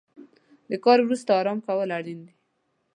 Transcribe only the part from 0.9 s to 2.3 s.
وروسته ارام کول اړین